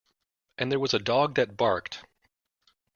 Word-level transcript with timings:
And 0.57 0.71
there 0.71 0.79
was 0.79 0.95
a 0.95 0.97
dog 0.99 1.35
that 1.35 1.55
barked. 1.55 2.03